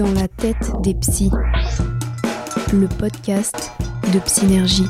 Dans 0.00 0.14
la 0.14 0.28
tête 0.28 0.72
des 0.82 0.94
psys, 0.94 1.30
le 2.72 2.88
podcast 2.88 3.70
de 4.14 4.18
Psynergie. 4.20 4.86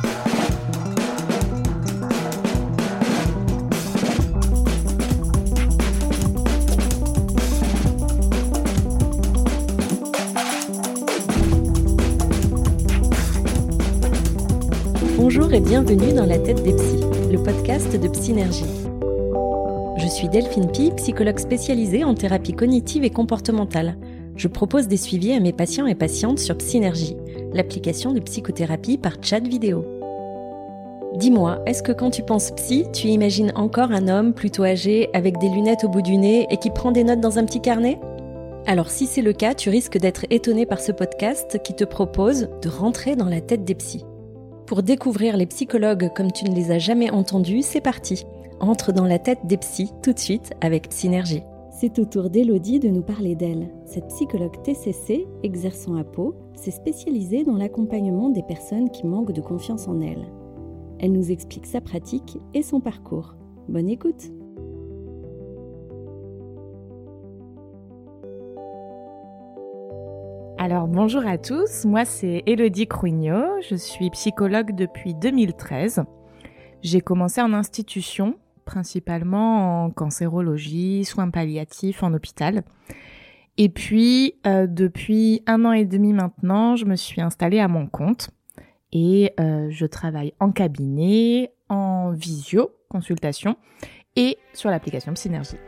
Bonjour 15.16 15.52
et 15.52 15.58
bienvenue 15.58 16.12
dans 16.12 16.24
la 16.24 16.38
tête 16.38 16.62
des 16.62 16.72
psys, 16.72 17.00
le 17.32 17.42
podcast 17.42 18.00
de 18.00 18.06
Psynergie. 18.06 18.62
Je 19.98 20.06
suis 20.06 20.28
Delphine 20.28 20.70
Pi, 20.70 20.92
psychologue 20.98 21.40
spécialisée 21.40 22.04
en 22.04 22.14
thérapie 22.14 22.52
cognitive 22.52 23.02
et 23.02 23.10
comportementale. 23.10 23.96
Je 24.40 24.48
propose 24.48 24.88
des 24.88 24.96
suivis 24.96 25.34
à 25.34 25.38
mes 25.38 25.52
patients 25.52 25.86
et 25.86 25.94
patientes 25.94 26.38
sur 26.38 26.56
Psynergie, 26.56 27.14
l'application 27.52 28.14
de 28.14 28.20
psychothérapie 28.20 28.96
par 28.96 29.16
chat 29.20 29.46
vidéo. 29.46 29.84
Dis-moi, 31.16 31.60
est-ce 31.66 31.82
que 31.82 31.92
quand 31.92 32.08
tu 32.08 32.22
penses 32.22 32.50
psy, 32.52 32.86
tu 32.90 33.08
imagines 33.08 33.52
encore 33.54 33.92
un 33.92 34.08
homme 34.08 34.32
plutôt 34.32 34.64
âgé 34.64 35.10
avec 35.12 35.36
des 35.36 35.50
lunettes 35.50 35.84
au 35.84 35.90
bout 35.90 36.00
du 36.00 36.16
nez 36.16 36.46
et 36.48 36.56
qui 36.56 36.70
prend 36.70 36.90
des 36.90 37.04
notes 37.04 37.20
dans 37.20 37.38
un 37.38 37.44
petit 37.44 37.60
carnet? 37.60 38.00
Alors 38.66 38.88
si 38.88 39.04
c'est 39.06 39.20
le 39.20 39.34
cas, 39.34 39.52
tu 39.52 39.68
risques 39.68 39.98
d'être 39.98 40.24
étonné 40.30 40.64
par 40.64 40.80
ce 40.80 40.92
podcast 40.92 41.60
qui 41.62 41.74
te 41.74 41.84
propose 41.84 42.48
de 42.62 42.70
rentrer 42.70 43.16
dans 43.16 43.28
la 43.28 43.42
tête 43.42 43.66
des 43.66 43.74
psys. 43.74 44.06
Pour 44.64 44.82
découvrir 44.82 45.36
les 45.36 45.44
psychologues 45.44 46.10
comme 46.16 46.32
tu 46.32 46.46
ne 46.46 46.54
les 46.54 46.70
as 46.70 46.78
jamais 46.78 47.10
entendus, 47.10 47.60
c'est 47.60 47.82
parti. 47.82 48.24
Entre 48.58 48.92
dans 48.92 49.04
la 49.04 49.18
tête 49.18 49.40
des 49.44 49.58
psys 49.58 49.92
tout 50.02 50.14
de 50.14 50.18
suite 50.18 50.54
avec 50.62 50.86
Synergie. 50.88 51.42
C'est 51.80 51.98
au 51.98 52.04
tour 52.04 52.28
d'Elodie 52.28 52.78
de 52.78 52.90
nous 52.90 53.00
parler 53.00 53.34
d'elle. 53.34 53.70
Cette 53.86 54.08
psychologue 54.08 54.60
TCC, 54.62 55.26
exerçant 55.42 55.96
à 55.96 56.04
Pau, 56.04 56.34
s'est 56.54 56.70
spécialisée 56.70 57.42
dans 57.42 57.56
l'accompagnement 57.56 58.28
des 58.28 58.42
personnes 58.42 58.90
qui 58.90 59.06
manquent 59.06 59.32
de 59.32 59.40
confiance 59.40 59.88
en 59.88 60.02
elles. 60.02 60.30
Elle 60.98 61.12
nous 61.12 61.32
explique 61.32 61.64
sa 61.64 61.80
pratique 61.80 62.36
et 62.52 62.62
son 62.62 62.80
parcours. 62.80 63.34
Bonne 63.66 63.88
écoute 63.88 64.30
Alors 70.58 70.86
bonjour 70.86 71.26
à 71.26 71.38
tous, 71.38 71.86
moi 71.86 72.04
c'est 72.04 72.42
Elodie 72.44 72.88
Cruignot, 72.88 73.62
je 73.66 73.76
suis 73.76 74.10
psychologue 74.10 74.74
depuis 74.74 75.14
2013. 75.14 76.02
J'ai 76.82 77.00
commencé 77.00 77.40
en 77.40 77.54
institution, 77.54 78.34
principalement 78.70 79.84
en 79.84 79.90
cancérologie, 79.90 81.04
soins 81.04 81.28
palliatifs 81.30 82.04
en 82.04 82.14
hôpital. 82.14 82.62
Et 83.58 83.68
puis 83.68 84.36
euh, 84.46 84.68
depuis 84.68 85.42
un 85.46 85.64
an 85.64 85.72
et 85.72 85.84
demi 85.84 86.12
maintenant, 86.12 86.76
je 86.76 86.84
me 86.84 86.94
suis 86.94 87.20
installée 87.20 87.58
à 87.58 87.66
mon 87.66 87.88
compte 87.88 88.30
et 88.92 89.32
euh, 89.40 89.68
je 89.70 89.86
travaille 89.86 90.34
en 90.38 90.52
cabinet, 90.52 91.52
en 91.68 92.12
visio, 92.12 92.70
consultation 92.88 93.56
et 94.14 94.38
sur 94.54 94.70
l'application 94.70 95.16
Synergie. 95.16 95.58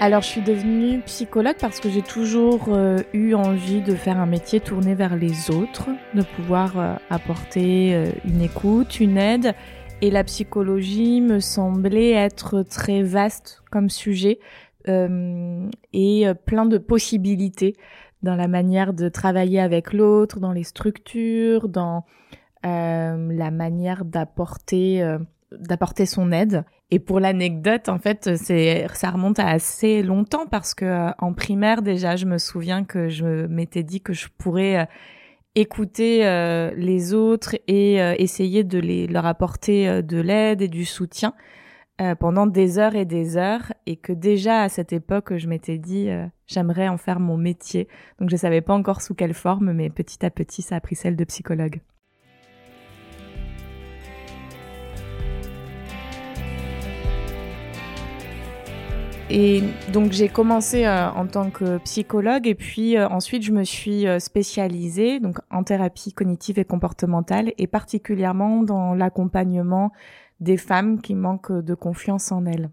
Alors, 0.00 0.22
je 0.22 0.26
suis 0.26 0.42
devenue 0.42 1.00
psychologue 1.02 1.56
parce 1.60 1.80
que 1.80 1.88
j'ai 1.88 2.02
toujours 2.02 2.66
euh, 2.68 2.98
eu 3.12 3.34
envie 3.34 3.80
de 3.80 3.94
faire 3.94 4.18
un 4.18 4.26
métier 4.26 4.60
tourné 4.60 4.94
vers 4.94 5.16
les 5.16 5.50
autres, 5.50 5.88
de 6.14 6.22
pouvoir 6.22 6.78
euh, 6.78 6.94
apporter 7.10 7.94
euh, 7.94 8.10
une 8.24 8.42
écoute, 8.42 9.00
une 9.00 9.16
aide. 9.16 9.54
Et 10.02 10.10
la 10.10 10.24
psychologie 10.24 11.20
me 11.20 11.40
semblait 11.40 12.10
être 12.10 12.62
très 12.62 13.02
vaste 13.02 13.62
comme 13.70 13.88
sujet 13.88 14.38
et 14.86 16.26
plein 16.44 16.66
de 16.66 16.76
possibilités 16.76 17.74
dans 18.22 18.36
la 18.36 18.48
manière 18.48 18.92
de 18.92 19.08
travailler 19.08 19.60
avec 19.60 19.94
l'autre, 19.94 20.40
dans 20.40 20.52
les 20.52 20.64
structures, 20.64 21.70
dans 21.70 22.04
la 22.62 23.50
manière 23.50 24.04
d'apporter 24.04 25.02
d'apporter 25.58 26.04
son 26.04 26.32
aide. 26.32 26.64
Et 26.90 26.98
pour 26.98 27.18
l'anecdote, 27.18 27.88
en 27.88 27.98
fait, 27.98 28.36
c'est 28.36 28.86
ça 28.94 29.10
remonte 29.10 29.38
à 29.38 29.48
assez 29.48 30.02
longtemps 30.02 30.46
parce 30.46 30.74
que 30.74 30.84
euh, 30.84 31.10
en 31.18 31.32
primaire 31.32 31.82
déjà, 31.82 32.16
je 32.16 32.26
me 32.26 32.38
souviens 32.38 32.84
que 32.84 33.08
je 33.08 33.46
m'étais 33.46 33.82
dit 33.82 34.00
que 34.00 34.12
je 34.12 34.28
pourrais 34.38 34.78
euh, 34.80 34.84
écouter 35.54 36.26
euh, 36.26 36.72
les 36.76 37.14
autres 37.14 37.56
et 37.68 37.96
essayer 38.18 38.64
de 38.64 38.78
les 38.78 39.06
leur 39.06 39.24
apporter 39.26 40.02
de 40.02 40.20
l'aide 40.20 40.62
et 40.62 40.68
du 40.68 40.84
soutien 40.84 41.34
pendant 42.18 42.48
des 42.48 42.80
heures 42.80 42.96
et 42.96 43.04
des 43.04 43.36
heures 43.36 43.72
et 43.86 43.94
que 43.94 44.12
déjà 44.12 44.62
à 44.62 44.68
cette 44.68 44.92
époque, 44.92 45.36
je 45.36 45.46
m'étais 45.46 45.78
dit 45.78 46.08
j'aimerais 46.48 46.88
en 46.88 46.96
faire 46.98 47.20
mon 47.20 47.36
métier. 47.36 47.86
Donc 48.18 48.30
je 48.30 48.36
savais 48.36 48.62
pas 48.62 48.74
encore 48.74 49.00
sous 49.00 49.14
quelle 49.14 49.34
forme, 49.34 49.72
mais 49.72 49.90
petit 49.90 50.26
à 50.26 50.30
petit, 50.30 50.62
ça 50.62 50.74
a 50.76 50.80
pris 50.80 50.96
celle 50.96 51.14
de 51.14 51.24
psychologue. 51.24 51.80
Et 59.30 59.62
donc 59.92 60.12
j'ai 60.12 60.28
commencé 60.28 60.84
euh, 60.84 61.10
en 61.10 61.26
tant 61.26 61.50
que 61.50 61.78
psychologue 61.78 62.46
et 62.46 62.54
puis 62.54 62.98
euh, 62.98 63.08
ensuite 63.08 63.42
je 63.42 63.52
me 63.52 63.64
suis 63.64 64.06
euh, 64.06 64.18
spécialisée 64.18 65.18
donc 65.18 65.38
en 65.50 65.64
thérapie 65.64 66.12
cognitive 66.12 66.58
et 66.58 66.64
comportementale 66.66 67.52
et 67.56 67.66
particulièrement 67.66 68.62
dans 68.62 68.94
l'accompagnement 68.94 69.92
des 70.40 70.58
femmes 70.58 71.00
qui 71.00 71.14
manquent 71.14 71.52
de 71.52 71.74
confiance 71.74 72.32
en 72.32 72.44
elles. 72.44 72.70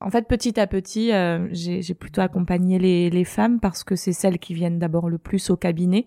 En 0.00 0.10
fait, 0.10 0.28
petit 0.28 0.60
à 0.60 0.66
petit, 0.66 1.12
j'ai 1.52 1.94
plutôt 1.94 2.20
accompagné 2.20 2.78
les, 2.78 3.08
les, 3.08 3.24
femmes 3.24 3.58
parce 3.58 3.84
que 3.84 3.96
c'est 3.96 4.12
celles 4.12 4.38
qui 4.38 4.52
viennent 4.52 4.78
d'abord 4.78 5.08
le 5.08 5.16
plus 5.16 5.48
au 5.48 5.56
cabinet. 5.56 6.04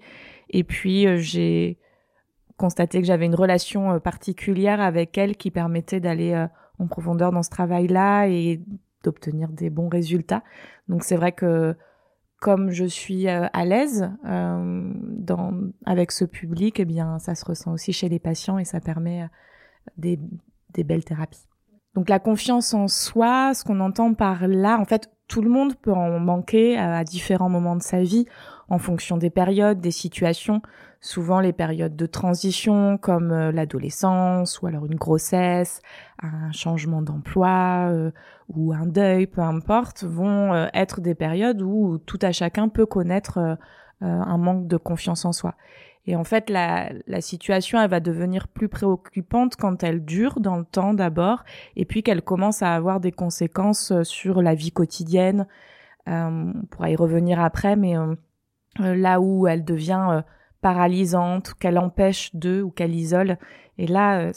Et 0.51 0.63
puis, 0.63 1.07
j'ai 1.17 1.79
constaté 2.57 2.99
que 2.99 3.07
j'avais 3.07 3.25
une 3.25 3.33
relation 3.33 3.99
particulière 3.99 4.81
avec 4.81 5.17
elles 5.17 5.35
qui 5.35 5.49
permettait 5.49 5.99
d'aller 5.99 6.45
en 6.77 6.85
profondeur 6.85 7.31
dans 7.31 7.41
ce 7.41 7.49
travail-là 7.49 8.27
et 8.27 8.61
d'obtenir 9.07 9.47
des 9.49 9.69
bons 9.69 9.87
résultats. 9.87 10.43
Donc 10.89 11.03
c'est 11.03 11.15
vrai 11.15 11.31
que 11.31 11.75
comme 12.39 12.69
je 12.69 12.85
suis 12.85 13.27
euh, 13.27 13.47
à 13.53 13.65
l'aise 13.65 14.11
euh, 14.25 14.91
avec 15.85 16.11
ce 16.11 16.25
public, 16.25 16.79
eh 16.79 16.85
bien 16.85 17.19
ça 17.19 17.35
se 17.35 17.45
ressent 17.45 17.71
aussi 17.71 17.93
chez 17.93 18.09
les 18.09 18.19
patients 18.19 18.59
et 18.59 18.65
ça 18.65 18.81
permet 18.81 19.23
euh, 19.23 20.15
des 20.73 20.83
belles 20.83 21.05
thérapies. 21.05 21.47
Donc 21.95 22.09
la 22.09 22.19
confiance 22.19 22.73
en 22.73 22.87
soi, 22.87 23.53
ce 23.53 23.63
qu'on 23.63 23.79
entend 23.79 24.13
par 24.13 24.47
là, 24.47 24.77
en 24.77 24.85
fait, 24.85 25.09
tout 25.27 25.41
le 25.41 25.49
monde 25.49 25.75
peut 25.75 25.93
en 25.93 26.19
manquer 26.19 26.77
à 26.77 27.03
différents 27.03 27.49
moments 27.49 27.75
de 27.75 27.81
sa 27.81 28.01
vie 28.01 28.27
en 28.69 28.79
fonction 28.79 29.17
des 29.17 29.29
périodes, 29.29 29.79
des 29.79 29.91
situations 29.91 30.61
souvent 31.01 31.39
les 31.39 31.53
périodes 31.53 31.95
de 31.95 32.05
transition 32.05 32.97
comme 32.97 33.31
euh, 33.31 33.51
l'adolescence 33.51 34.61
ou 34.61 34.67
alors 34.67 34.85
une 34.85 34.95
grossesse, 34.95 35.81
un 36.21 36.51
changement 36.51 37.01
d'emploi 37.01 37.89
euh, 37.89 38.11
ou 38.49 38.73
un 38.73 38.85
deuil, 38.85 39.27
peu 39.27 39.41
importe, 39.41 40.03
vont 40.03 40.53
euh, 40.53 40.67
être 40.73 41.01
des 41.01 41.15
périodes 41.15 41.61
où 41.61 41.97
tout 41.99 42.19
à 42.21 42.31
chacun 42.31 42.69
peut 42.69 42.85
connaître 42.85 43.57
un 43.99 44.37
manque 44.37 44.67
de 44.67 44.77
confiance 44.77 45.25
en 45.25 45.33
soi. 45.33 45.55
Et 46.05 46.15
en 46.15 46.23
fait, 46.23 46.51
la, 46.51 46.91
la 47.07 47.19
situation, 47.19 47.81
elle 47.81 47.89
va 47.89 47.99
devenir 47.99 48.47
plus 48.47 48.69
préoccupante 48.69 49.55
quand 49.55 49.83
elle 49.83 50.05
dure 50.05 50.39
dans 50.39 50.55
le 50.55 50.63
temps 50.63 50.93
d'abord, 50.93 51.43
et 51.75 51.83
puis 51.83 52.03
qu'elle 52.03 52.21
commence 52.21 52.61
à 52.61 52.75
avoir 52.75 52.99
des 52.99 53.11
conséquences 53.11 53.91
sur 54.03 54.43
la 54.43 54.53
vie 54.53 54.71
quotidienne. 54.71 55.47
on 56.05 56.53
pourra 56.69 56.91
y 56.91 56.95
revenir 56.95 57.41
après, 57.41 57.75
mais 57.75 57.95
là 58.79 59.19
où 59.19 59.47
elle 59.47 59.65
devient 59.65 60.23
paralysante, 60.61 61.53
qu'elle 61.53 61.77
empêche 61.77 62.35
d'eux 62.35 62.61
ou 62.61 62.71
qu'elle 62.71 62.95
isole. 62.95 63.37
Et 63.77 63.87
là, 63.87 64.19
euh, 64.19 64.31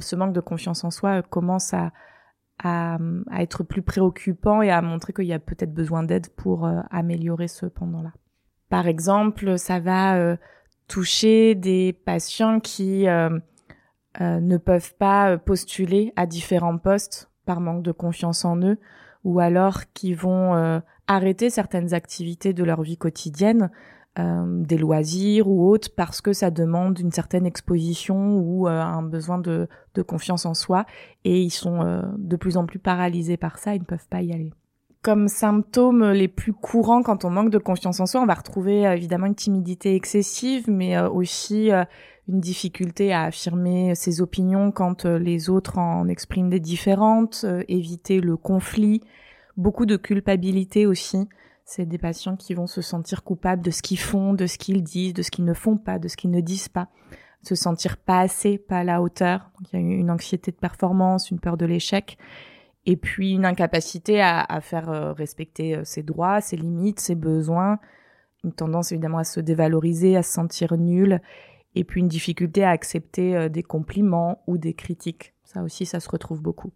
ce 0.00 0.16
manque 0.16 0.32
de 0.32 0.40
confiance 0.40 0.84
en 0.84 0.90
soi 0.90 1.18
euh, 1.18 1.22
commence 1.22 1.72
à, 1.74 1.92
à, 2.62 2.98
être 3.38 3.62
plus 3.62 3.82
préoccupant 3.82 4.62
et 4.62 4.70
à 4.70 4.82
montrer 4.82 5.12
qu'il 5.12 5.26
y 5.26 5.32
a 5.32 5.38
peut-être 5.38 5.72
besoin 5.72 6.02
d'aide 6.02 6.28
pour 6.36 6.66
euh, 6.66 6.80
améliorer 6.90 7.48
ce 7.48 7.66
pendant-là. 7.66 8.12
Par 8.68 8.86
exemple, 8.86 9.58
ça 9.58 9.80
va 9.80 10.36
toucher 10.88 11.54
des 11.54 11.92
patients 11.92 12.58
qui 12.58 13.04
ne 13.04 14.56
peuvent 14.56 14.94
pas 14.94 15.36
postuler 15.36 16.14
à 16.16 16.24
différents 16.24 16.78
postes 16.78 17.30
par 17.44 17.60
manque 17.60 17.82
de 17.82 17.92
confiance 17.92 18.46
en 18.46 18.56
eux 18.62 18.78
ou 19.24 19.40
alors 19.40 19.92
qui 19.92 20.14
vont 20.14 20.80
arrêter 21.06 21.50
certaines 21.50 21.94
activités 21.94 22.52
de 22.52 22.64
leur 22.64 22.82
vie 22.82 22.96
quotidienne 22.96 23.70
euh, 24.18 24.44
des 24.46 24.76
loisirs 24.76 25.48
ou 25.48 25.70
autres 25.70 25.88
parce 25.96 26.20
que 26.20 26.34
ça 26.34 26.50
demande 26.50 26.98
une 26.98 27.12
certaine 27.12 27.46
exposition 27.46 28.36
ou 28.40 28.68
euh, 28.68 28.78
un 28.78 29.02
besoin 29.02 29.38
de, 29.38 29.68
de, 29.94 30.02
confiance 30.02 30.44
en 30.44 30.52
soi 30.52 30.84
et 31.24 31.40
ils 31.40 31.48
sont 31.48 31.80
euh, 31.80 32.02
de 32.18 32.36
plus 32.36 32.58
en 32.58 32.66
plus 32.66 32.78
paralysés 32.78 33.38
par 33.38 33.56
ça, 33.56 33.74
ils 33.74 33.80
ne 33.80 33.86
peuvent 33.86 34.06
pas 34.10 34.20
y 34.20 34.34
aller. 34.34 34.52
Comme 35.00 35.28
symptômes 35.28 36.10
les 36.10 36.28
plus 36.28 36.52
courants 36.52 37.02
quand 37.02 37.24
on 37.24 37.30
manque 37.30 37.48
de 37.48 37.56
confiance 37.56 38.00
en 38.00 38.06
soi, 38.06 38.20
on 38.20 38.26
va 38.26 38.34
retrouver 38.34 38.82
évidemment 38.82 39.24
une 39.24 39.34
timidité 39.34 39.94
excessive, 39.94 40.68
mais 40.68 41.00
aussi 41.00 41.70
une 42.28 42.40
difficulté 42.40 43.14
à 43.14 43.22
affirmer 43.22 43.94
ses 43.94 44.20
opinions 44.20 44.72
quand 44.72 45.06
les 45.06 45.48
autres 45.48 45.78
en 45.78 46.06
expriment 46.06 46.50
des 46.50 46.60
différentes, 46.60 47.46
éviter 47.66 48.20
le 48.20 48.36
conflit, 48.36 49.00
beaucoup 49.56 49.86
de 49.86 49.96
culpabilité 49.96 50.86
aussi. 50.86 51.28
C'est 51.64 51.86
des 51.86 51.98
patients 51.98 52.36
qui 52.36 52.54
vont 52.54 52.66
se 52.66 52.82
sentir 52.82 53.22
coupables 53.22 53.62
de 53.62 53.70
ce 53.70 53.82
qu'ils 53.82 53.98
font, 53.98 54.34
de 54.34 54.46
ce 54.46 54.58
qu'ils 54.58 54.82
disent, 54.82 55.14
de 55.14 55.22
ce 55.22 55.30
qu'ils 55.30 55.44
ne 55.44 55.54
font 55.54 55.76
pas, 55.76 55.98
de 55.98 56.08
ce 56.08 56.16
qu'ils 56.16 56.30
ne 56.30 56.40
disent 56.40 56.68
pas, 56.68 56.88
se 57.42 57.54
sentir 57.54 57.96
pas 57.96 58.20
assez, 58.20 58.58
pas 58.58 58.78
à 58.78 58.84
la 58.84 59.00
hauteur. 59.00 59.50
Il 59.60 59.66
y 59.72 59.76
a 59.76 59.80
une 59.80 60.10
anxiété 60.10 60.50
de 60.50 60.56
performance, 60.56 61.30
une 61.30 61.40
peur 61.40 61.56
de 61.56 61.66
l'échec, 61.66 62.18
et 62.84 62.96
puis 62.96 63.32
une 63.32 63.44
incapacité 63.44 64.20
à, 64.20 64.60
faire 64.60 64.90
euh, 64.90 65.12
respecter 65.12 65.76
euh, 65.76 65.84
ses 65.84 66.02
droits, 66.02 66.40
ses 66.40 66.56
limites, 66.56 67.00
ses 67.00 67.14
besoins, 67.14 67.78
une 68.44 68.52
tendance 68.52 68.90
évidemment 68.90 69.18
à 69.18 69.24
se 69.24 69.40
dévaloriser, 69.40 70.16
à 70.16 70.22
se 70.22 70.32
sentir 70.32 70.76
nul, 70.76 71.20
et 71.74 71.84
puis 71.84 72.00
une 72.00 72.08
difficulté 72.08 72.64
à 72.64 72.70
accepter 72.70 73.36
euh, 73.36 73.48
des 73.48 73.62
compliments 73.62 74.42
ou 74.46 74.58
des 74.58 74.74
critiques. 74.74 75.34
Ça 75.44 75.62
aussi, 75.62 75.86
ça 75.86 76.00
se 76.00 76.08
retrouve 76.08 76.42
beaucoup. 76.42 76.72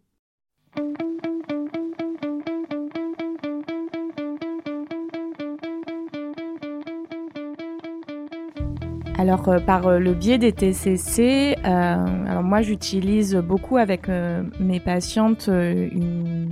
Alors 9.18 9.48
euh, 9.48 9.60
par 9.60 9.86
euh, 9.86 9.98
le 9.98 10.12
biais 10.12 10.36
des 10.36 10.52
TCC, 10.52 11.56
euh, 11.64 11.64
alors 11.64 12.42
moi 12.42 12.60
j'utilise 12.60 13.34
beaucoup 13.36 13.78
avec 13.78 14.08
mes 14.08 14.78
patientes 14.78 15.48
une, 15.48 16.50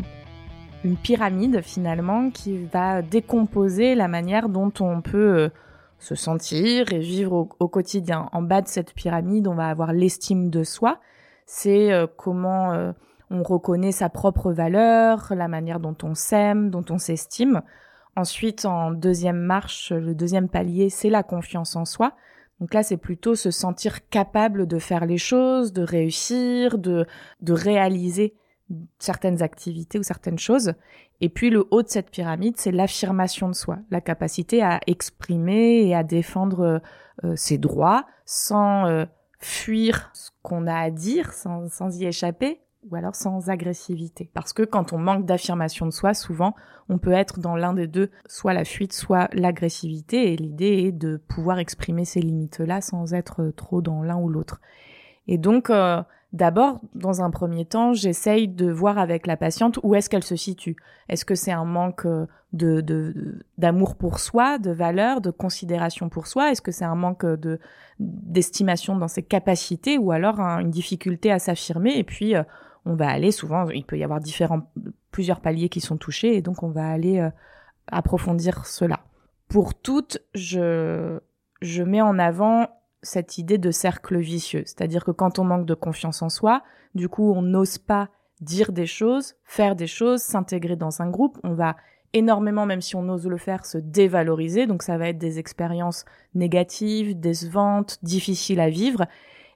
pyramide 1.02 1.62
finalement 1.62 2.30
qui 2.30 2.58
va 2.66 3.02
décomposer 3.02 3.94
la 3.94 4.08
manière 4.08 4.48
dont 4.48 4.72
on 4.80 5.00
peut 5.00 5.50
se 5.98 6.14
sentir 6.14 6.92
et 6.92 7.00
vivre 7.00 7.48
au, 7.58 7.68
quotidien. 7.68 8.28
En 8.32 8.42
bas 8.42 8.60
de 8.60 8.68
cette 8.68 8.92
pyramide, 8.92 9.48
on 9.48 9.54
va 9.54 9.68
avoir 9.68 9.94
l'estime 9.94 10.50
de 10.50 10.62
soi. 10.62 11.00
C'est 11.46 11.90
comment 12.18 12.92
on 13.30 13.42
reconnaît 13.42 13.92
sa 13.92 14.10
propre 14.10 14.52
valeur, 14.52 15.32
la 15.34 15.48
manière 15.48 15.80
dont 15.80 15.96
on 16.02 16.14
s'aime, 16.14 16.68
dont 16.68 16.84
on 16.90 16.98
s'estime. 16.98 17.62
Ensuite, 18.14 18.66
en 18.66 18.90
deuxième 18.90 19.40
marche, 19.40 19.90
le 19.90 20.14
deuxième 20.14 20.50
palier, 20.50 20.90
c'est 20.90 21.10
la 21.10 21.22
confiance 21.22 21.76
en 21.76 21.86
soi. 21.86 22.12
Donc 22.60 22.72
là, 22.74 22.82
c'est 22.82 22.96
plutôt 22.96 23.34
se 23.34 23.50
sentir 23.50 24.08
capable 24.08 24.66
de 24.66 24.78
faire 24.78 25.06
les 25.06 25.18
choses, 25.18 25.72
de 25.72 25.82
réussir, 25.82 26.78
de, 26.78 27.06
de 27.40 27.52
réaliser 27.52 28.34
certaines 28.98 29.42
activités 29.42 29.98
ou 29.98 30.02
certaines 30.02 30.38
choses. 30.38 30.74
Et 31.20 31.28
puis 31.28 31.50
le 31.50 31.66
haut 31.70 31.82
de 31.82 31.88
cette 31.88 32.10
pyramide, 32.10 32.56
c'est 32.56 32.72
l'affirmation 32.72 33.48
de 33.48 33.54
soi, 33.54 33.78
la 33.90 34.00
capacité 34.00 34.62
à 34.62 34.80
exprimer 34.86 35.86
et 35.86 35.94
à 35.94 36.02
défendre 36.02 36.80
euh, 37.24 37.36
ses 37.36 37.58
droits 37.58 38.06
sans 38.24 38.86
euh, 38.86 39.04
fuir 39.38 40.10
ce 40.14 40.30
qu'on 40.42 40.66
a 40.66 40.76
à 40.76 40.90
dire, 40.90 41.32
sans, 41.32 41.68
sans 41.68 41.96
y 42.00 42.06
échapper, 42.06 42.60
ou 42.90 42.96
alors 42.96 43.14
sans 43.14 43.48
agressivité. 43.50 44.30
Parce 44.34 44.52
que 44.52 44.62
quand 44.62 44.92
on 44.92 44.98
manque 44.98 45.26
d'affirmation 45.26 45.86
de 45.86 45.90
soi, 45.90 46.14
souvent, 46.14 46.54
on 46.88 46.98
peut 46.98 47.12
être 47.12 47.40
dans 47.40 47.56
l'un 47.56 47.72
des 47.72 47.86
deux, 47.86 48.10
soit 48.26 48.52
la 48.52 48.64
fuite, 48.64 48.92
soit 48.92 49.28
l'agressivité, 49.32 50.32
et 50.32 50.36
l'idée 50.36 50.84
est 50.86 50.92
de 50.92 51.16
pouvoir 51.16 51.58
exprimer 51.58 52.04
ces 52.04 52.20
limites-là 52.20 52.80
sans 52.80 53.14
être 53.14 53.52
trop 53.56 53.80
dans 53.80 54.02
l'un 54.02 54.16
ou 54.16 54.28
l'autre. 54.28 54.60
Et 55.26 55.38
donc, 55.38 55.70
euh, 55.70 56.02
d'abord, 56.32 56.80
dans 56.94 57.22
un 57.22 57.30
premier 57.30 57.64
temps, 57.64 57.94
j'essaye 57.94 58.48
de 58.48 58.70
voir 58.70 58.98
avec 58.98 59.26
la 59.26 59.36
patiente 59.36 59.78
où 59.82 59.94
est-ce 59.94 60.10
qu'elle 60.10 60.24
se 60.24 60.36
situe. 60.36 60.76
Est-ce 61.08 61.24
que 61.24 61.34
c'est 61.34 61.52
un 61.52 61.64
manque 61.64 62.04
euh, 62.04 62.26
de 62.52 63.40
d'amour 63.58 63.96
pour 63.96 64.18
soi, 64.18 64.58
de 64.58 64.70
valeur, 64.70 65.20
de 65.20 65.30
considération 65.30 66.08
pour 66.08 66.26
soi? 66.26 66.50
Est-ce 66.50 66.62
que 66.62 66.72
c'est 66.72 66.84
un 66.84 66.94
manque 66.94 67.24
de 67.24 67.58
d'estimation 67.98 68.96
dans 68.96 69.08
ses 69.08 69.22
capacités, 69.22 69.96
ou 69.96 70.12
alors 70.12 70.38
une 70.40 70.70
difficulté 70.70 71.32
à 71.32 71.38
s'affirmer? 71.38 71.96
Et 71.96 72.04
puis, 72.04 72.36
euh, 72.36 72.42
on 72.86 72.94
va 72.94 73.08
aller 73.08 73.30
souvent, 73.30 73.68
il 73.70 73.84
peut 73.84 73.98
y 73.98 74.04
avoir 74.04 74.20
différents, 74.20 74.70
plusieurs 75.10 75.40
paliers 75.40 75.68
qui 75.68 75.80
sont 75.80 75.96
touchés, 75.96 76.36
et 76.36 76.42
donc 76.42 76.62
on 76.62 76.70
va 76.70 76.88
aller 76.88 77.18
euh, 77.18 77.30
approfondir 77.86 78.66
cela. 78.66 79.00
Pour 79.48 79.74
toutes, 79.74 80.18
je, 80.34 81.18
je 81.60 81.82
mets 81.82 82.02
en 82.02 82.18
avant 82.18 82.68
cette 83.02 83.38
idée 83.38 83.58
de 83.58 83.70
cercle 83.70 84.18
vicieux, 84.18 84.62
c'est-à-dire 84.66 85.04
que 85.04 85.10
quand 85.10 85.38
on 85.38 85.44
manque 85.44 85.66
de 85.66 85.74
confiance 85.74 86.22
en 86.22 86.28
soi, 86.28 86.62
du 86.94 87.08
coup 87.08 87.32
on 87.32 87.42
n'ose 87.42 87.78
pas 87.78 88.08
dire 88.40 88.72
des 88.72 88.86
choses, 88.86 89.34
faire 89.44 89.76
des 89.76 89.86
choses, 89.86 90.22
s'intégrer 90.22 90.76
dans 90.76 91.02
un 91.02 91.10
groupe, 91.10 91.38
on 91.44 91.54
va 91.54 91.76
énormément, 92.12 92.64
même 92.64 92.80
si 92.80 92.96
on 92.96 93.08
ose 93.08 93.26
le 93.26 93.36
faire, 93.36 93.66
se 93.66 93.76
dévaloriser, 93.76 94.66
donc 94.66 94.82
ça 94.82 94.96
va 94.96 95.08
être 95.08 95.18
des 95.18 95.38
expériences 95.38 96.04
négatives, 96.34 97.18
décevantes, 97.18 97.98
difficiles 98.02 98.60
à 98.60 98.70
vivre, 98.70 99.06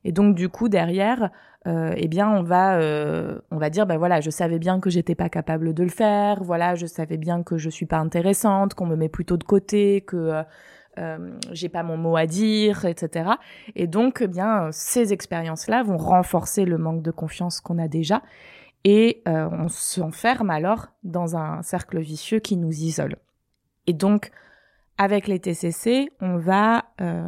et 0.09 0.13
donc 0.13 0.35
du 0.35 0.49
coup 0.49 0.71
derrière, 0.71 1.29
euh, 1.67 1.93
eh 1.95 2.09
bien 2.09 2.31
on 2.31 2.43
va 2.43 2.79
euh, 2.79 3.39
on 3.51 3.59
va 3.59 3.69
dire 3.69 3.87
ben 3.87 3.99
voilà 3.99 4.23
je 4.23 4.31
savais 4.31 4.59
bien 4.59 4.81
que 4.81 4.89
j'étais 4.89 5.15
pas 5.15 5.29
capable 5.29 5.75
de 5.75 5.83
le 5.83 5.91
faire. 5.91 6.43
Voilà 6.43 6.75
je 6.77 6.87
savais 6.87 7.19
bien 7.19 7.43
que 7.43 7.59
je 7.59 7.69
suis 7.69 7.85
pas 7.85 7.99
intéressante 7.99 8.73
qu'on 8.73 8.87
me 8.87 8.97
met 8.97 9.11
plutôt 9.11 9.37
de 9.37 9.45
côté 9.45 10.01
que 10.01 10.17
euh, 10.17 10.43
euh 10.97 11.39
j'ai 11.53 11.69
pas 11.69 11.83
mon 11.83 11.99
mot 11.99 12.17
à 12.17 12.25
dire 12.25 12.87
etc 12.87 13.33
et 13.77 13.87
donc 13.87 14.21
eh 14.23 14.29
bien 14.29 14.71
ces 14.73 15.13
expériences 15.13 15.69
là 15.69 15.83
vont 15.83 15.99
renforcer 15.99 16.65
le 16.65 16.79
manque 16.79 17.03
de 17.03 17.11
confiance 17.11 17.61
qu'on 17.61 17.79
a 17.79 17.87
déjà. 17.87 18.23
Et 18.85 19.23
on 19.27 19.69
s'enferme 19.69 20.49
alors 20.49 20.87
dans 21.03 21.37
un 21.37 21.61
cercle 21.63 21.99
vicieux 21.99 22.39
qui 22.39 22.57
nous 22.57 22.73
isole. 22.73 23.17
Et 23.87 23.93
donc 23.93 24.31
avec 24.97 25.27
les 25.27 25.39
TCC 25.39 26.09
on 26.23 26.39
va 26.39 26.87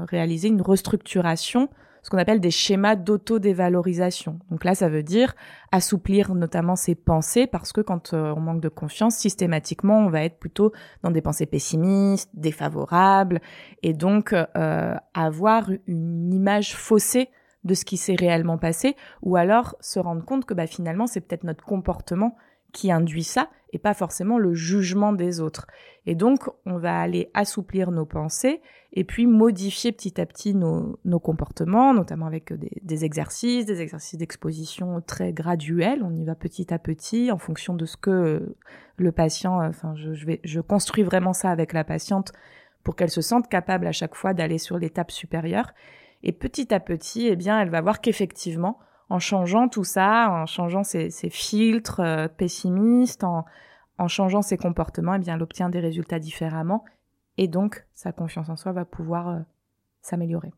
réaliser 0.09 0.49
une 0.49 0.63
restructuration 0.63 1.69
ce 2.03 2.11
qu'on 2.11 2.19
appelle 2.19 2.41
des 2.41 2.51
schémas 2.51 2.97
d'auto-dévalorisation. 2.97 4.39
Donc 4.51 4.65
là, 4.65 4.75
ça 4.75 4.89
veut 4.89 5.03
dire 5.03 5.35
assouplir 5.73 6.35
notamment 6.35 6.77
ses 6.77 6.95
pensées 6.95 7.47
parce 7.47 7.73
que 7.73 7.81
quand 7.81 8.15
euh, 8.15 8.33
on 8.37 8.41
manque 8.41 8.61
de 8.61 8.69
confiance, 8.69 9.17
systématiquement, 9.17 9.99
on 9.99 10.11
va 10.11 10.25
être 10.25 10.39
plutôt 10.39 10.73
dans 11.03 11.11
des 11.11 11.21
pensées 11.21 11.47
pessimistes, 11.47 12.31
défavorables, 12.35 13.41
et 13.83 13.93
donc 13.93 14.33
euh, 14.33 14.95
avoir 15.15 15.71
une 15.87 16.33
image 16.33 16.75
faussée 16.75 17.29
de 17.65 17.75
ce 17.75 17.85
qui 17.85 17.97
s'est 17.97 18.17
réellement 18.19 18.59
passé, 18.59 18.97
ou 19.23 19.37
alors 19.37 19.77
se 19.81 19.99
rendre 19.99 20.25
compte 20.25 20.47
que 20.47 20.55
bah, 20.55 20.67
finalement, 20.67 21.07
c'est 21.07 21.21
peut-être 21.21 21.45
notre 21.45 21.65
comportement 21.65 22.37
qui 22.73 22.91
induit 22.91 23.25
ça 23.25 23.49
et 23.73 23.79
pas 23.79 23.95
forcément 23.95 24.39
le 24.39 24.55
jugement 24.55 25.13
des 25.13 25.41
autres. 25.41 25.67
Et 26.07 26.15
donc, 26.15 26.49
on 26.67 26.79
va 26.79 26.99
aller 26.99 27.31
assouplir 27.35 27.91
nos 27.91 28.07
pensées 28.07 28.61
et 28.93 29.05
puis 29.05 29.27
modifier 29.27 29.93
petit 29.93 30.21
à 30.21 30.27
petit 30.27 30.55
nos, 30.55 30.99
comportements, 31.21 31.95
notamment 31.95 32.27
avec 32.27 32.53
des, 32.53 33.05
exercices, 33.05 33.67
des 33.67 33.81
exercices 33.81 34.19
d'exposition 34.19 35.01
très 35.01 35.33
graduels. 35.33 36.03
On 36.03 36.15
y 36.15 36.25
va 36.25 36.35
petit 36.35 36.75
à 36.75 36.79
petit 36.79 37.31
en 37.31 37.39
fonction 37.39 37.75
de 37.75 37.87
ce 37.87 37.97
que 37.97 38.57
le 38.97 39.13
patient, 39.13 39.63
enfin, 39.65 39.95
je, 39.95 40.15
je 40.15 40.27
vais, 40.27 40.41
je 40.43 40.61
construis 40.61 41.05
vraiment 41.05 41.33
ça 41.33 41.51
avec 41.51 41.73
la 41.73 41.85
patiente 41.85 42.33
pour 42.83 42.97
qu'elle 42.97 43.11
se 43.11 43.21
sente 43.21 43.49
capable 43.49 43.87
à 43.87 43.93
chaque 43.93 44.15
fois 44.15 44.35
d'aller 44.35 44.59
sur 44.59 44.79
l'étape 44.79 45.11
supérieure. 45.11 45.73
Et 46.23 46.33
petit 46.33 46.73
à 46.75 46.81
petit, 46.81 47.29
eh 47.29 47.37
bien, 47.37 47.61
elle 47.61 47.71
va 47.71 47.81
voir 47.81 48.01
qu'effectivement, 48.01 48.79
en 49.11 49.19
changeant 49.19 49.69
tout 49.69 49.85
ça, 49.85 50.31
en 50.31 50.47
changeant 50.47 50.85
ses, 50.85 51.11
filtres 51.31 52.01
euh, 52.01 52.29
pessimistes, 52.29 53.25
en, 53.25 53.45
changeant 54.07 54.41
ses 54.41 54.57
comportements, 54.57 55.15
eh 55.15 55.19
bien, 55.19 55.35
elle 55.35 55.43
obtient 55.43 55.69
des 55.69 55.81
résultats 55.81 56.21
différemment 56.21 56.85
et 57.37 57.49
donc 57.49 57.85
sa 57.95 58.13
confiance 58.13 58.49
en 58.49 58.57
soi 58.57 58.73
va 58.73 58.85
pouvoir 58.85 59.29
euh, 59.29 59.39
s'améliorer. 60.01 60.53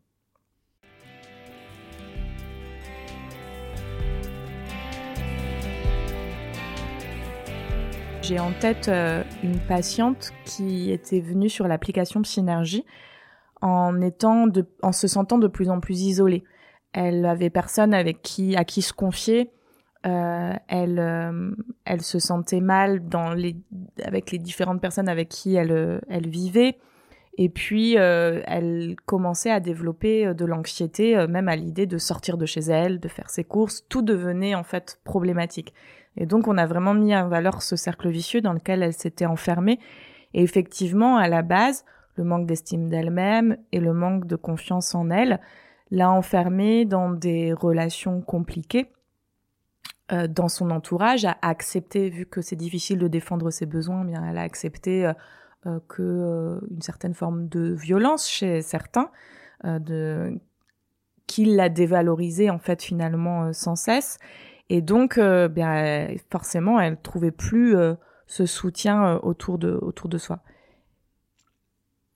J'ai 8.21 8.39
en 8.39 8.53
tête 8.53 8.89
euh, 8.89 9.25
une 9.43 9.59
patiente 9.59 10.33
qui 10.45 10.93
était 10.93 11.21
venue 11.21 11.49
sur 11.49 11.67
l'application 11.67 12.23
Synergie 12.23 12.85
en 13.61 14.01
étant 14.01 14.47
en 14.83 14.93
se 14.93 15.09
sentant 15.09 15.39
de 15.39 15.49
plus 15.49 15.71
en 15.71 15.81
plus 15.81 16.03
isolée. 16.03 16.45
Elle 16.93 17.25
avait 17.25 17.51
personne 17.51 17.95
avec 17.95 18.23
qui 18.23 18.57
à 18.57 18.65
qui 18.65 18.83
se 18.83 18.93
confier. 18.93 19.51
Euh, 20.05 20.53
elle 20.67 20.99
euh, 20.99 21.53
elle 21.85 22.03
se 22.03 22.19
sentait 22.19 22.61
mal 22.61 23.09
dans 23.09 23.35
les 23.35 23.57
avec 24.05 24.33
les 24.33 24.39
différentes 24.39 24.81
personnes 24.81 25.09
avec 25.09 25.29
qui 25.29 25.55
elle 25.55 26.01
elle 26.09 26.29
vivait. 26.29 26.79
Et 27.39 27.49
puis 27.49 27.97
euh, 27.97 28.43
elle 28.47 28.97
commençait 29.07 29.51
à 29.51 29.61
développer 29.61 30.35
de 30.35 30.45
l'anxiété, 30.45 31.27
même 31.29 31.49
à 31.49 31.57
l'idée 31.57 31.87
de 31.87 31.99
sortir 31.99 32.37
de 32.37 32.47
chez 32.47 32.61
elle, 32.61 33.01
de 33.01 33.09
faire 33.09 33.31
ses 33.31 33.45
courses. 33.45 33.87
Tout 33.89 34.03
devenait 34.03 34.55
en 34.55 34.65
fait 34.65 35.01
problématique. 35.05 35.73
Et 36.17 36.27
donc 36.27 36.47
on 36.47 36.59
a 36.59 36.67
vraiment 36.67 36.95
mis 36.95 37.15
en 37.17 37.29
valeur 37.29 37.63
ce 37.63 37.77
cercle 37.77 38.11
vicieux 38.11 38.43
dans 38.43 38.53
lequel 38.53 38.83
elle 38.83 38.93
s'était 38.93 39.27
enfermée. 39.27 39.79
Et 40.35 40.43
effectivement, 40.43 41.17
à 41.17 41.29
la 41.29 41.43
base, 41.43 41.85
le 42.17 42.25
manque 42.25 42.47
d'estime 42.47 42.89
d'elle-même 42.89 43.57
et 43.73 43.81
le 43.81 43.93
manque 43.93 44.27
de 44.27 44.37
confiance 44.37 44.95
en 44.95 45.11
elle, 45.11 45.41
l'a 45.93 46.11
enfermée 46.11 46.87
dans 46.87 47.11
des 47.11 47.53
relations 47.53 48.23
compliquées 48.23 48.91
euh, 50.11 50.27
dans 50.27 50.49
son 50.49 50.71
entourage, 50.71 51.27
a 51.27 51.37
accepté, 51.43 52.09
vu 52.09 52.27
que 52.27 52.41
c'est 52.41 52.57
difficile 52.57 52.99
de 52.99 53.09
défendre 53.09 53.51
ses 53.51 53.67
besoins, 53.67 54.03
eh 54.03 54.07
bien 54.07 54.25
elle 54.29 54.39
a 54.39 54.43
accepté 54.43 55.07
euh, 55.07 55.13
euh 55.67 55.81
que 55.89 56.03
euh, 56.03 56.61
une 56.71 56.81
certaine 56.81 57.15
forme 57.15 57.47
de 57.49 57.73
violence 57.73 58.29
chez 58.29 58.63
certains, 58.63 59.11
de 59.65 60.41
qu'il 61.29 61.55
l'a 61.55 61.69
dévalorisé 61.69 62.51
en 62.51 62.59
fait 62.59 62.83
finalement 62.83 63.53
sans 63.53 63.77
cesse, 63.77 64.19
et 64.71 64.83
donc 64.83 65.21
bien 65.21 66.09
forcément 66.31 66.81
elle 66.81 67.01
trouvait 67.01 67.31
plus 67.31 67.77
ce 68.27 68.45
soutien 68.45 69.21
autour 69.23 69.59
de, 69.59 69.79
autour 69.81 70.09
de 70.09 70.19
soi. 70.19 70.41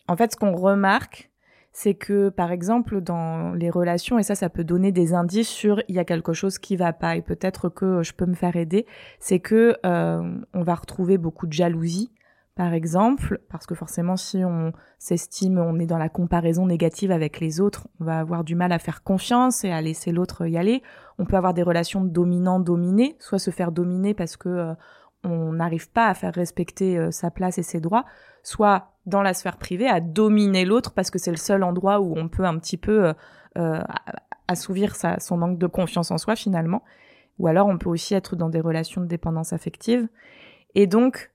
En 0.08 0.16
fait, 0.16 0.32
ce 0.32 0.36
qu'on 0.36 0.56
remarque, 0.56 1.30
c'est 1.78 1.92
que 1.92 2.30
par 2.30 2.52
exemple 2.52 3.02
dans 3.02 3.52
les 3.52 3.68
relations 3.68 4.18
et 4.18 4.22
ça 4.22 4.34
ça 4.34 4.48
peut 4.48 4.64
donner 4.64 4.92
des 4.92 5.12
indices 5.12 5.50
sur 5.50 5.82
il 5.88 5.94
y 5.94 5.98
a 5.98 6.06
quelque 6.06 6.32
chose 6.32 6.58
qui 6.58 6.74
va 6.74 6.94
pas 6.94 7.16
et 7.16 7.20
peut-être 7.20 7.68
que 7.68 8.02
je 8.02 8.14
peux 8.14 8.24
me 8.24 8.32
faire 8.32 8.56
aider 8.56 8.86
c'est 9.20 9.40
que 9.40 9.76
euh, 9.84 10.38
on 10.54 10.62
va 10.62 10.74
retrouver 10.74 11.18
beaucoup 11.18 11.46
de 11.46 11.52
jalousie 11.52 12.10
par 12.54 12.72
exemple 12.72 13.42
parce 13.50 13.66
que 13.66 13.74
forcément 13.74 14.16
si 14.16 14.42
on 14.42 14.72
s'estime 14.98 15.58
on 15.58 15.78
est 15.78 15.84
dans 15.84 15.98
la 15.98 16.08
comparaison 16.08 16.64
négative 16.64 17.10
avec 17.10 17.40
les 17.40 17.60
autres 17.60 17.88
on 18.00 18.06
va 18.06 18.20
avoir 18.20 18.42
du 18.42 18.54
mal 18.54 18.72
à 18.72 18.78
faire 18.78 19.02
confiance 19.02 19.62
et 19.62 19.70
à 19.70 19.82
laisser 19.82 20.12
l'autre 20.12 20.46
y 20.46 20.56
aller. 20.56 20.82
On 21.18 21.26
peut 21.26 21.36
avoir 21.36 21.52
des 21.52 21.62
relations 21.62 22.02
dominant 22.02 22.58
dominé 22.58 23.16
soit 23.18 23.38
se 23.38 23.50
faire 23.50 23.70
dominer 23.70 24.14
parce 24.14 24.38
que 24.38 24.48
euh, 24.48 24.74
on 25.24 25.52
n'arrive 25.52 25.90
pas 25.90 26.08
à 26.08 26.14
faire 26.14 26.34
respecter 26.34 26.98
euh, 26.98 27.10
sa 27.10 27.30
place 27.30 27.58
et 27.58 27.62
ses 27.62 27.80
droits, 27.80 28.04
soit 28.42 28.92
dans 29.06 29.22
la 29.22 29.34
sphère 29.34 29.56
privée 29.56 29.88
à 29.88 30.00
dominer 30.00 30.64
l'autre 30.64 30.92
parce 30.92 31.10
que 31.10 31.18
c'est 31.18 31.30
le 31.30 31.36
seul 31.36 31.62
endroit 31.62 32.00
où 32.00 32.14
on 32.16 32.28
peut 32.28 32.44
un 32.44 32.58
petit 32.58 32.76
peu 32.76 33.06
euh, 33.06 33.12
euh, 33.58 33.82
assouvir 34.48 34.94
son 34.96 35.36
manque 35.36 35.58
de 35.58 35.66
confiance 35.66 36.10
en 36.10 36.18
soi 36.18 36.36
finalement. 36.36 36.82
Ou 37.38 37.48
alors 37.48 37.66
on 37.66 37.78
peut 37.78 37.90
aussi 37.90 38.14
être 38.14 38.36
dans 38.36 38.48
des 38.48 38.60
relations 38.60 39.00
de 39.00 39.06
dépendance 39.06 39.52
affective. 39.52 40.08
Et 40.74 40.86
donc 40.86 41.32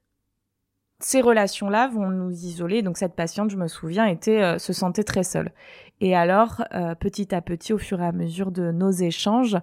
ces 1.00 1.22
relations-là 1.22 1.88
vont 1.88 2.10
nous 2.10 2.32
isoler. 2.32 2.82
Donc 2.82 2.98
cette 2.98 3.16
patiente, 3.16 3.50
je 3.50 3.58
me 3.58 3.68
souviens, 3.68 4.06
était 4.06 4.60
se 4.60 4.72
sentait 4.72 5.04
très 5.04 5.24
seule. 5.24 5.52
Et 6.00 6.16
alors 6.16 6.64
petit 7.00 7.34
à 7.34 7.42
petit, 7.42 7.74
au 7.74 7.78
fur 7.78 8.02
et 8.02 8.06
à 8.06 8.12
mesure 8.12 8.52
de 8.52 8.72
nos 8.72 8.92
échanges, 8.92 9.58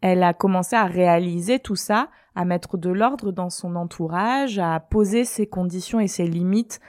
elle 0.00 0.22
a 0.22 0.32
commencé 0.32 0.76
à 0.76 0.84
réaliser 0.84 1.58
tout 1.58 1.76
ça, 1.76 2.08
à 2.34 2.44
mettre 2.44 2.76
de 2.76 2.90
l'ordre 2.90 3.32
dans 3.32 3.50
son 3.50 3.74
entourage, 3.74 4.58
à 4.58 4.78
poser 4.78 5.24
ses 5.24 5.46
conditions 5.46 5.98
et 5.98 6.06
ses 6.06 6.26
limites 6.26 6.80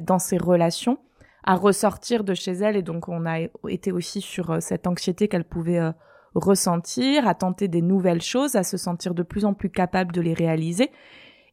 dans 0.00 0.18
ses 0.18 0.38
relations, 0.38 0.98
à 1.44 1.54
ressortir 1.54 2.24
de 2.24 2.34
chez 2.34 2.52
elle. 2.52 2.76
Et 2.76 2.82
donc, 2.82 3.08
on 3.08 3.24
a 3.26 3.38
été 3.68 3.92
aussi 3.92 4.20
sur 4.20 4.50
euh, 4.50 4.60
cette 4.60 4.86
anxiété 4.86 5.28
qu'elle 5.28 5.44
pouvait 5.44 5.78
euh, 5.78 5.92
ressentir, 6.34 7.28
à 7.28 7.34
tenter 7.34 7.68
des 7.68 7.82
nouvelles 7.82 8.22
choses, 8.22 8.56
à 8.56 8.64
se 8.64 8.76
sentir 8.76 9.14
de 9.14 9.22
plus 9.22 9.44
en 9.44 9.54
plus 9.54 9.70
capable 9.70 10.12
de 10.12 10.20
les 10.20 10.34
réaliser 10.34 10.90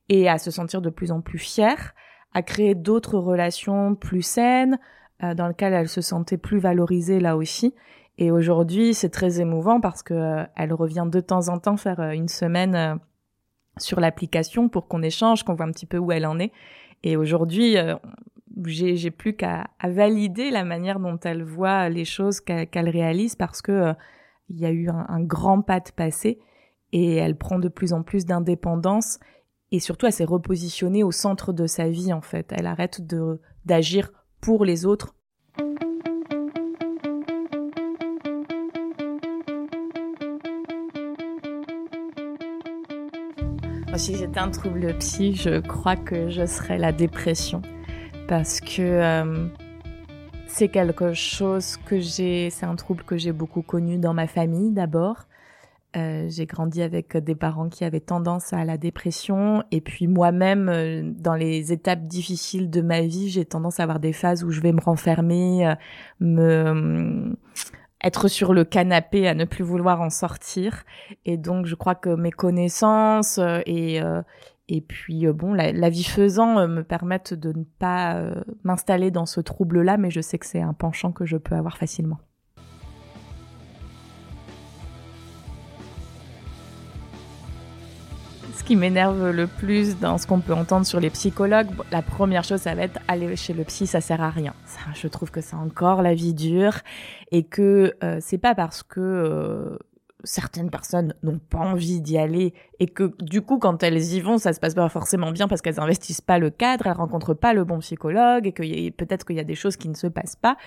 et 0.09 0.27
à 0.27 0.37
se 0.37 0.51
sentir 0.51 0.81
de 0.81 0.89
plus 0.89 1.11
en 1.11 1.21
plus 1.21 1.39
fière, 1.39 1.93
à 2.33 2.41
créer 2.41 2.75
d'autres 2.75 3.17
relations 3.17 3.95
plus 3.95 4.21
saines, 4.21 4.79
euh, 5.23 5.33
dans 5.33 5.47
lesquelles 5.47 5.73
elle 5.73 5.87
se 5.87 6.01
sentait 6.01 6.37
plus 6.37 6.59
valorisée 6.59 7.19
là 7.19 7.37
aussi. 7.37 7.73
Et 8.17 8.31
aujourd'hui, 8.31 8.93
c'est 8.93 9.09
très 9.09 9.41
émouvant 9.41 9.81
parce 9.81 10.01
que 10.01 10.13
euh, 10.13 10.43
elle 10.55 10.73
revient 10.73 11.07
de 11.09 11.19
temps 11.19 11.49
en 11.49 11.59
temps 11.59 11.77
faire 11.77 11.99
euh, 11.99 12.11
une 12.11 12.29
semaine 12.29 12.75
euh, 12.75 12.95
sur 13.77 13.99
l'application 13.99 14.69
pour 14.69 14.87
qu'on 14.87 15.01
échange, 15.01 15.43
qu'on 15.43 15.53
voit 15.53 15.65
un 15.65 15.71
petit 15.71 15.85
peu 15.85 15.97
où 15.97 16.11
elle 16.11 16.25
en 16.25 16.39
est. 16.39 16.53
Et 17.03 17.17
aujourd'hui, 17.17 17.75
j'ai 18.65 19.11
plus 19.11 19.35
qu'à 19.35 19.67
valider 19.83 20.49
la 20.49 20.63
manière 20.63 20.99
dont 20.99 21.19
elle 21.23 21.43
voit 21.43 21.89
les 21.89 22.05
choses 22.05 22.39
qu'elle 22.39 22.89
réalise 22.89 23.35
parce 23.35 23.61
que 23.61 23.93
il 24.49 24.59
y 24.59 24.65
a 24.65 24.71
eu 24.71 24.89
un, 24.89 25.05
un, 25.07 25.21
grand 25.21 25.61
pas 25.61 25.81
de 25.81 25.91
passé 25.91 26.39
et 26.93 27.15
elle 27.15 27.37
prend 27.37 27.59
de 27.59 27.67
plus 27.67 27.93
en 27.93 28.01
plus 28.01 28.25
d'indépendance 28.25 29.19
et 29.71 29.79
surtout 29.79 30.07
elle 30.07 30.13
s'est 30.13 30.23
repositionnée 30.23 31.03
au 31.03 31.11
centre 31.11 31.53
de 31.53 31.67
sa 31.67 31.89
vie 31.89 32.11
en 32.11 32.21
fait. 32.21 32.51
Elle 32.55 32.65
arrête 32.65 33.05
de 33.05 33.39
d'agir 33.65 34.11
pour 34.41 34.65
les 34.65 34.87
autres 34.87 35.13
si 43.97 44.15
j'étais 44.15 44.39
un 44.39 44.49
trouble 44.49 44.93
psy, 44.97 45.35
je 45.35 45.59
crois 45.59 45.95
que 45.95 46.29
je 46.29 46.45
serais 46.45 46.77
la 46.77 46.91
dépression. 46.91 47.61
Parce 48.27 48.59
que 48.59 48.81
euh, 48.81 49.47
c'est 50.47 50.67
quelque 50.67 51.13
chose 51.13 51.77
que 51.77 51.99
j'ai, 51.99 52.49
c'est 52.49 52.65
un 52.65 52.75
trouble 52.75 53.03
que 53.03 53.17
j'ai 53.17 53.31
beaucoup 53.31 53.61
connu 53.61 53.97
dans 53.97 54.13
ma 54.13 54.27
famille 54.27 54.71
d'abord. 54.71 55.27
Euh, 55.95 56.27
j'ai 56.29 56.45
grandi 56.45 56.81
avec 56.81 57.15
des 57.15 57.35
parents 57.35 57.69
qui 57.69 57.85
avaient 57.85 58.01
tendance 58.01 58.51
à 58.51 58.65
la 58.65 58.77
dépression 58.77 59.63
et 59.71 59.79
puis 59.79 60.07
moi-même 60.07 60.67
euh, 60.67 61.01
dans 61.17 61.35
les 61.35 61.71
étapes 61.71 62.05
difficiles 62.05 62.69
de 62.69 62.81
ma 62.81 62.99
vie 62.99 63.29
j'ai 63.29 63.45
tendance 63.45 63.79
à 63.79 63.83
avoir 63.83 64.01
des 64.01 64.11
phases 64.11 64.43
où 64.43 64.51
je 64.51 64.59
vais 64.59 64.73
me 64.73 64.81
renfermer 64.81 65.73
me 66.19 67.37
être 68.05 68.27
sur 68.27 68.53
le 68.53 68.63
canapé 68.63 69.27
à 69.27 69.33
ne 69.33 69.45
plus 69.45 69.63
vouloir 69.63 69.99
en 69.99 70.09
sortir. 70.09 70.83
Et 71.25 71.37
donc, 71.37 71.65
je 71.65 71.75
crois 71.75 71.95
que 71.95 72.15
mes 72.15 72.31
connaissances 72.31 73.39
euh, 73.39 73.59
et 73.65 74.01
euh, 74.01 74.21
et 74.67 74.81
puis 74.81 75.27
euh, 75.27 75.33
bon, 75.33 75.53
la, 75.53 75.89
vie 75.89 76.03
faisant 76.03 76.67
me 76.67 76.83
permettent 76.83 77.33
de 77.33 77.51
ne 77.51 77.63
pas 77.63 78.19
m'installer 78.63 79.11
dans 79.11 79.27
ce 79.27 79.39
trouble-là, 79.39 79.97
mais 79.97 80.09
je 80.09 80.21
sais 80.21 80.39
que 80.39 80.45
c'est 80.45 80.61
un 80.61 80.73
penchant 80.73 81.11
que 81.11 81.25
je 81.25 81.37
peux 81.37 81.55
avoir 81.55 81.77
facilement. 81.77 82.17
Qui 88.65 88.75
m'énerve 88.75 89.29
le 89.29 89.47
plus 89.47 89.99
dans 89.99 90.17
ce 90.17 90.25
qu'on 90.25 90.39
peut 90.39 90.53
entendre 90.53 90.85
sur 90.85 90.99
les 90.99 91.11
psychologues, 91.11 91.67
la 91.91 92.01
première 92.01 92.43
chose, 92.43 92.61
ça 92.61 92.73
va 92.73 92.81
être 92.81 92.99
aller 93.07 93.35
chez 93.35 93.53
le 93.53 93.63
psy, 93.63 93.85
ça 93.85 94.01
sert 94.01 94.21
à 94.21 94.29
rien. 94.29 94.53
Je 94.93 95.07
trouve 95.07 95.31
que 95.31 95.39
c'est 95.39 95.55
encore 95.55 96.01
la 96.01 96.15
vie 96.15 96.33
dure 96.33 96.79
et 97.31 97.43
que 97.43 97.93
euh, 98.03 98.17
c'est 98.21 98.39
pas 98.39 98.55
parce 98.55 98.81
que 98.81 98.99
euh, 98.99 99.77
certaines 100.25 100.69
personnes 100.69 101.13
n'ont 101.23 101.39
pas 101.39 101.59
envie 101.59 102.01
d'y 102.01 102.17
aller 102.17 102.53
et 102.79 102.87
que 102.87 103.15
du 103.23 103.41
coup 103.41 103.57
quand 103.57 103.83
elles 103.83 104.01
y 104.13 104.19
vont 104.19 104.37
ça 104.37 104.51
se 104.51 104.59
passe 104.59 104.73
pas 104.73 104.89
forcément 104.89 105.31
bien 105.31 105.47
parce 105.47 105.61
qu'elles 105.61 105.79
investissent 105.79 106.21
pas 106.21 106.39
le 106.39 106.49
cadre, 106.49 106.87
elles 106.87 106.93
rencontrent 106.93 107.33
pas 107.33 107.53
le 107.53 107.63
bon 107.63 107.79
psychologue 107.79 108.47
et 108.47 108.51
que 108.51 108.89
peut-être 108.91 109.25
qu'il 109.25 109.35
y 109.35 109.39
a 109.39 109.45
des 109.45 109.55
choses 109.55 109.77
qui 109.77 109.87
ne 109.87 109.93
se 109.93 110.07
passent 110.07 110.35
pas, 110.35 110.57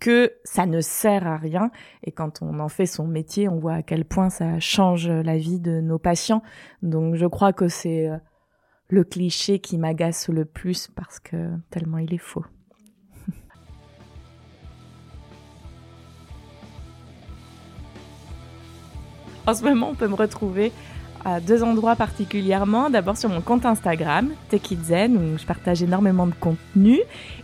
que 0.00 0.32
ça 0.44 0.66
ne 0.66 0.80
sert 0.80 1.26
à 1.26 1.36
rien 1.36 1.70
et 2.02 2.12
quand 2.12 2.42
on 2.42 2.60
en 2.60 2.68
fait 2.68 2.86
son 2.86 3.06
métier, 3.06 3.48
on 3.48 3.58
voit 3.58 3.74
à 3.74 3.82
quel 3.82 4.04
point 4.04 4.30
ça 4.30 4.60
change 4.60 5.08
la 5.08 5.36
vie 5.36 5.60
de 5.60 5.80
nos 5.80 5.98
patients. 5.98 6.42
Donc 6.82 7.14
je 7.14 7.26
crois 7.26 7.52
que 7.52 7.68
c'est 7.68 8.08
euh, 8.08 8.18
le 8.88 9.04
cliché 9.04 9.58
qui 9.58 9.78
m'agace 9.78 10.28
le 10.28 10.44
plus 10.44 10.88
parce 10.94 11.18
que 11.18 11.50
tellement 11.70 11.98
il 11.98 12.12
est 12.12 12.18
faux. 12.18 12.44
En 19.46 19.54
ce 19.54 19.62
moment, 19.62 19.90
on 19.90 19.94
peut 19.94 20.08
me 20.08 20.14
retrouver 20.14 20.72
à 21.24 21.40
deux 21.40 21.62
endroits 21.62 21.96
particulièrement. 21.96 22.90
D'abord 22.90 23.16
sur 23.16 23.28
mon 23.28 23.40
compte 23.40 23.66
Instagram, 23.66 24.30
Techizen, 24.48 25.16
où 25.16 25.38
je 25.38 25.44
partage 25.44 25.82
énormément 25.82 26.26
de 26.26 26.34
contenu. 26.34 27.00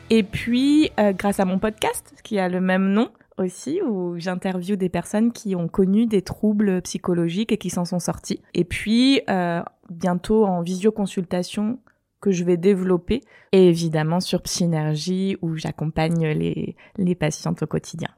Et 0.08 0.22
puis, 0.22 0.90
euh, 0.98 1.12
grâce 1.12 1.40
à 1.40 1.44
mon 1.44 1.58
podcast, 1.58 2.14
qui 2.22 2.38
a 2.38 2.48
le 2.48 2.60
même 2.60 2.92
nom 2.92 3.10
aussi, 3.38 3.80
où 3.86 4.18
j'interviewe 4.18 4.76
des 4.76 4.88
personnes 4.88 5.32
qui 5.32 5.54
ont 5.56 5.68
connu 5.68 6.06
des 6.06 6.22
troubles 6.22 6.82
psychologiques 6.82 7.52
et 7.52 7.58
qui 7.58 7.70
s'en 7.70 7.84
sont 7.84 7.98
sortis. 8.00 8.40
Et 8.54 8.64
puis, 8.64 9.22
euh, 9.30 9.62
bientôt 9.90 10.46
en 10.46 10.62
visioconsultation 10.62 11.78
que 12.20 12.32
je 12.32 12.44
vais 12.44 12.56
développer. 12.56 13.22
Et 13.52 13.68
évidemment 13.68 14.20
sur 14.20 14.42
Psynergie, 14.42 15.36
où 15.42 15.56
j'accompagne 15.56 16.28
les, 16.28 16.76
les 16.96 17.14
patientes 17.14 17.62
au 17.62 17.66
quotidien. 17.66 18.08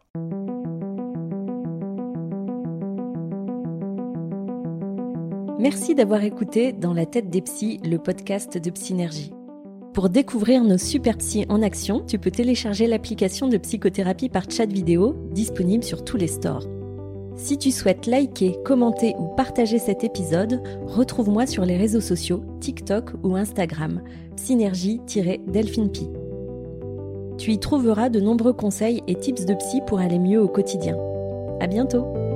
Merci 5.63 5.95
d'avoir 5.95 6.25
écouté 6.25 6.73
Dans 6.73 6.93
la 6.93 7.07
tête 7.07 7.31
des 7.31 7.41
psys, 7.41 7.79
le 7.85 7.97
podcast 7.97 8.59
de 8.59 8.69
Psynergie. 8.71 9.33
Pour 9.95 10.09
découvrir 10.09 10.65
nos 10.65 10.77
super 10.77 11.19
psys 11.19 11.47
en 11.49 11.63
action, 11.63 12.03
tu 12.05 12.19
peux 12.19 12.33
télécharger 12.33 12.89
l'application 12.89 13.47
de 13.47 13.59
psychothérapie 13.59 14.29
par 14.29 14.51
chat 14.51 14.67
vidéo 14.67 15.15
disponible 15.31 15.85
sur 15.85 16.05
tous 16.05 16.17
les 16.17 16.27
stores. 16.27 16.67
Si 17.37 17.59
tu 17.59 17.71
souhaites 17.71 18.07
liker, 18.07 18.59
commenter 18.65 19.15
ou 19.21 19.29
partager 19.37 19.79
cet 19.79 20.03
épisode, 20.03 20.61
retrouve-moi 20.85 21.47
sur 21.47 21.65
les 21.65 21.77
réseaux 21.77 22.01
sociaux 22.01 22.43
TikTok 22.59 23.13
ou 23.23 23.37
Instagram, 23.37 24.03
synergie-delphinepi. 24.35 26.09
Tu 27.39 27.53
y 27.53 27.59
trouveras 27.61 28.09
de 28.09 28.19
nombreux 28.19 28.53
conseils 28.53 29.01
et 29.07 29.15
tips 29.15 29.47
de 29.47 29.55
psy 29.55 29.81
pour 29.87 30.01
aller 30.01 30.19
mieux 30.19 30.43
au 30.43 30.49
quotidien. 30.49 30.99
À 31.61 31.69
bientôt! 31.69 32.32